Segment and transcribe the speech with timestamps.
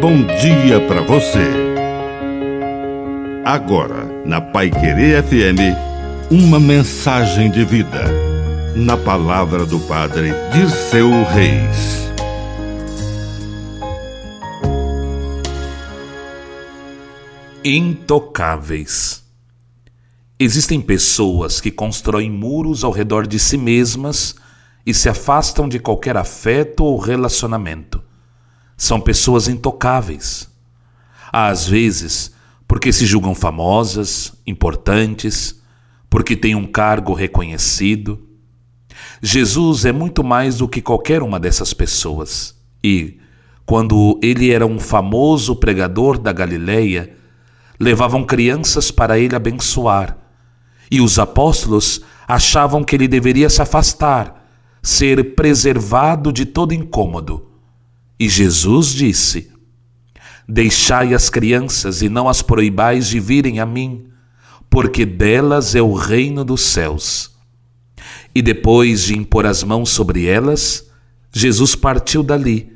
[0.00, 1.46] bom dia para você.
[3.44, 5.76] Agora, na Pai Querer FM,
[6.30, 8.06] uma mensagem de vida.
[8.74, 12.10] Na palavra do Padre Dirceu Reis.
[17.62, 19.22] Intocáveis.
[20.38, 24.34] Existem pessoas que constroem muros ao redor de si mesmas
[24.86, 28.09] e se afastam de qualquer afeto ou relacionamento.
[28.80, 30.48] São pessoas intocáveis.
[31.30, 32.32] Às vezes,
[32.66, 35.60] porque se julgam famosas, importantes,
[36.08, 38.26] porque têm um cargo reconhecido.
[39.20, 42.58] Jesus é muito mais do que qualquer uma dessas pessoas.
[42.82, 43.18] E,
[43.66, 47.14] quando ele era um famoso pregador da Galileia,
[47.78, 50.16] levavam crianças para ele abençoar.
[50.90, 54.42] E os apóstolos achavam que ele deveria se afastar,
[54.82, 57.49] ser preservado de todo incômodo.
[58.20, 59.50] E Jesus disse:
[60.46, 64.08] Deixai as crianças e não as proibais de virem a mim,
[64.68, 67.34] porque delas é o reino dos céus.
[68.34, 70.86] E depois de impor as mãos sobre elas,
[71.32, 72.70] Jesus partiu dali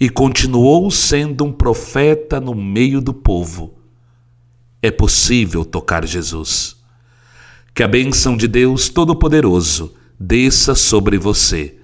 [0.00, 3.74] e continuou sendo um profeta no meio do povo.
[4.80, 6.76] É possível tocar Jesus.
[7.74, 11.76] Que a bênção de Deus Todo-Poderoso desça sobre você,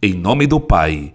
[0.00, 1.14] em nome do Pai